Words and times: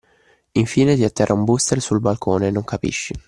Infine 0.53 0.95
ti 0.95 1.03
atterra 1.03 1.35
un 1.35 1.43
booster 1.43 1.79
sul 1.79 1.99
balcone 1.99 2.47
e 2.47 2.49
non 2.49 2.63
capisci 2.63 3.13